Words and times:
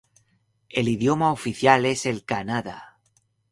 El 0.69 0.87
idioma 0.87 1.29
oficial 1.31 1.85
es 1.85 2.07
el 2.07 2.25
kannada. 2.25 2.77